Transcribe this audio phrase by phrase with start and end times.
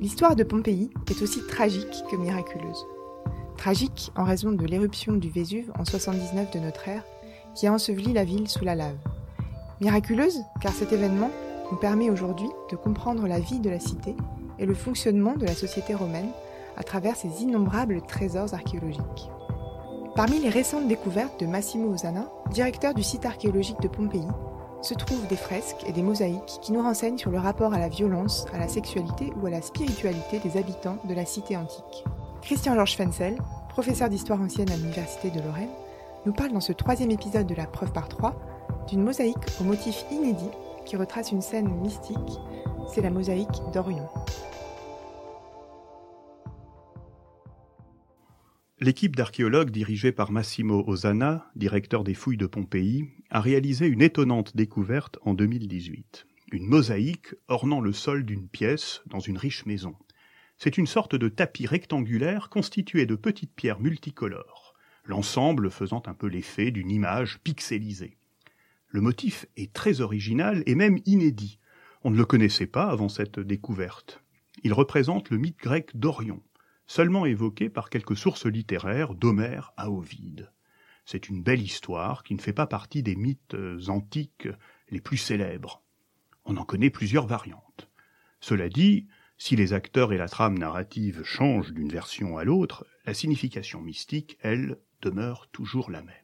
[0.00, 2.86] L'histoire de Pompéi est aussi tragique que miraculeuse.
[3.56, 7.02] Tragique en raison de l'éruption du Vésuve en 79 de notre ère,
[7.54, 8.98] qui a enseveli la ville sous la lave.
[9.80, 11.30] Miraculeuse car cet événement
[11.70, 14.14] nous permet aujourd'hui de comprendre la vie de la cité
[14.58, 16.30] et le fonctionnement de la société romaine
[16.76, 19.30] à travers ses innombrables trésors archéologiques.
[20.14, 24.26] Parmi les récentes découvertes de Massimo Osanna, directeur du site archéologique de Pompéi,
[24.82, 27.88] se trouvent des fresques et des mosaïques qui nous renseignent sur le rapport à la
[27.88, 32.04] violence, à la sexualité ou à la spiritualité des habitants de la cité antique.
[32.42, 33.36] Christian Georges Fensel,
[33.68, 35.70] professeur d'histoire ancienne à l'Université de Lorraine,
[36.24, 38.34] nous parle dans ce troisième épisode de la preuve par trois
[38.88, 40.50] d'une mosaïque au motif inédit
[40.84, 42.40] qui retrace une scène mystique,
[42.92, 44.08] c'est la mosaïque d'Orion.
[48.78, 54.54] L'équipe d'archéologues dirigée par Massimo Osanna, directeur des fouilles de Pompéi, a réalisé une étonnante
[54.54, 56.26] découverte en 2018.
[56.52, 59.96] Une mosaïque ornant le sol d'une pièce dans une riche maison.
[60.58, 64.74] C'est une sorte de tapis rectangulaire constitué de petites pierres multicolores,
[65.06, 68.18] l'ensemble faisant un peu l'effet d'une image pixelisée.
[68.88, 71.60] Le motif est très original et même inédit.
[72.04, 74.22] On ne le connaissait pas avant cette découverte.
[74.64, 76.42] Il représente le mythe grec d'Orion,
[76.86, 80.52] seulement évoqué par quelques sources littéraires d'Homère à Ovide.
[81.04, 84.48] C'est une belle histoire qui ne fait pas partie des mythes euh, antiques
[84.90, 85.82] les plus célèbres.
[86.44, 87.88] On en connaît plusieurs variantes.
[88.40, 89.06] Cela dit,
[89.38, 94.38] si les acteurs et la trame narrative changent d'une version à l'autre, la signification mystique,
[94.40, 96.14] elle, demeure toujours la même.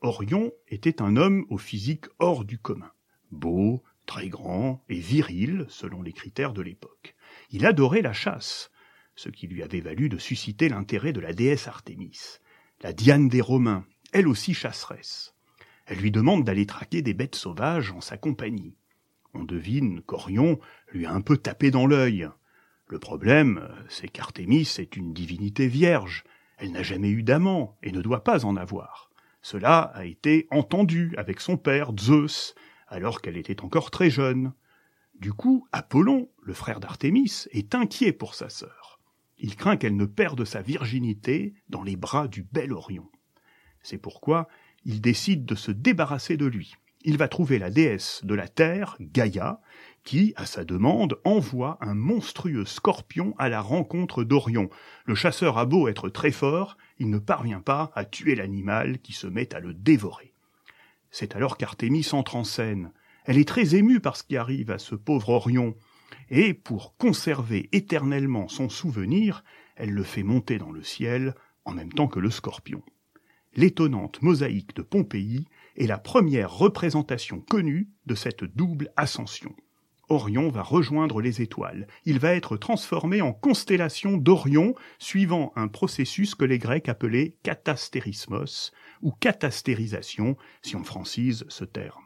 [0.00, 2.90] Orion était un homme au physique hors du commun,
[3.30, 7.14] beau, très grand et viril selon les critères de l'époque.
[7.50, 8.70] Il adorait la chasse,
[9.18, 12.38] ce qui lui avait valu de susciter l'intérêt de la déesse Artémis,
[12.82, 15.34] la Diane des Romains, elle aussi chasseresse.
[15.86, 18.76] Elle lui demande d'aller traquer des bêtes sauvages en sa compagnie.
[19.34, 20.60] On devine qu'Orion
[20.92, 22.28] lui a un peu tapé dans l'œil.
[22.86, 26.22] Le problème, c'est qu'Artémis est une divinité vierge.
[26.56, 29.10] Elle n'a jamais eu d'amant et ne doit pas en avoir.
[29.42, 32.54] Cela a été entendu avec son père, Zeus,
[32.86, 34.52] alors qu'elle était encore très jeune.
[35.16, 38.97] Du coup, Apollon, le frère d'Artémis, est inquiet pour sa sœur.
[39.38, 43.08] Il craint qu'elle ne perde sa virginité dans les bras du bel Orion.
[43.82, 44.48] C'est pourquoi
[44.84, 46.74] il décide de se débarrasser de lui.
[47.04, 49.60] Il va trouver la déesse de la terre, Gaïa,
[50.02, 54.68] qui, à sa demande, envoie un monstrueux scorpion à la rencontre d'Orion.
[55.04, 59.12] Le chasseur a beau être très fort, il ne parvient pas à tuer l'animal qui
[59.12, 60.32] se met à le dévorer.
[61.10, 62.90] C'est alors qu'Artémis entre en scène.
[63.24, 65.76] Elle est très émue par ce qui arrive à ce pauvre Orion,
[66.30, 69.44] et pour conserver éternellement son souvenir,
[69.76, 72.82] elle le fait monter dans le ciel en même temps que le scorpion.
[73.54, 79.54] L'étonnante mosaïque de Pompéi est la première représentation connue de cette double ascension.
[80.10, 81.86] Orion va rejoindre les étoiles.
[82.04, 88.72] Il va être transformé en constellation d'Orion, suivant un processus que les Grecs appelaient katastérismos,
[89.02, 92.04] ou katastérisation, si on francise ce terme.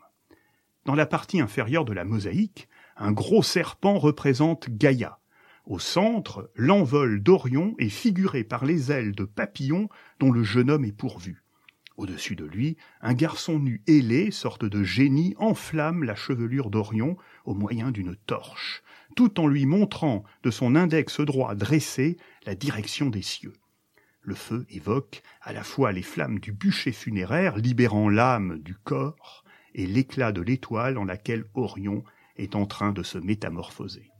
[0.84, 5.18] Dans la partie inférieure de la mosaïque, un gros serpent représente Gaïa.
[5.64, 9.88] Au centre, l'envol d'Orion est figuré par les ailes de papillon
[10.18, 11.44] dont le jeune homme est pourvu.
[11.96, 17.54] Au-dessus de lui, un garçon nu ailé, sorte de génie, enflamme la chevelure d'Orion au
[17.54, 18.82] moyen d'une torche,
[19.14, 23.52] tout en lui montrant de son index droit dressé la direction des cieux.
[24.22, 29.44] Le feu évoque à la fois les flammes du bûcher funéraire libérant l'âme du corps
[29.74, 32.04] et l'éclat de l'étoile en laquelle Orion
[32.36, 34.10] est en train de se métamorphoser.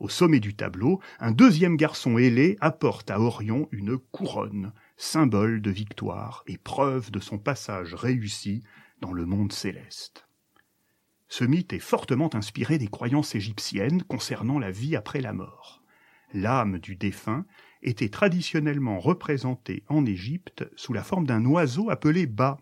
[0.00, 5.70] Au sommet du tableau, un deuxième garçon ailé apporte à Orion une couronne, symbole de
[5.70, 8.62] victoire et preuve de son passage réussi
[9.00, 10.28] dans le monde céleste.
[11.28, 15.82] Ce mythe est fortement inspiré des croyances égyptiennes concernant la vie après la mort.
[16.32, 17.44] L'âme du défunt
[17.82, 22.58] était traditionnellement représentée en Égypte sous la forme d'un oiseau appelé Ba,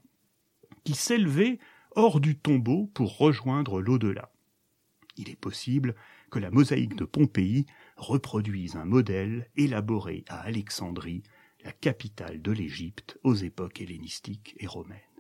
[0.85, 1.59] qui s'élevait
[1.95, 4.31] hors du tombeau pour rejoindre l'au-delà
[5.17, 5.95] il est possible
[6.31, 7.67] que la mosaïque de Pompéi
[7.97, 11.23] reproduise un modèle élaboré à Alexandrie,
[11.65, 15.16] la capitale de l'Égypte aux époques hellénistiques et romaines.